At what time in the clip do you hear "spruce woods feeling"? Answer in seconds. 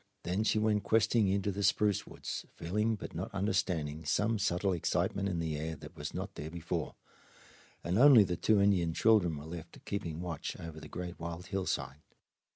1.61-2.95